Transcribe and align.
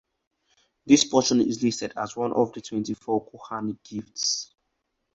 This 0.83 1.03
portion 1.03 1.41
is 1.41 1.61
listed 1.61 1.93
as 1.95 2.15
one 2.15 2.33
of 2.33 2.53
the 2.53 2.61
twenty-four 2.61 3.27
kohanic 3.29 3.83
gifts. 3.83 4.51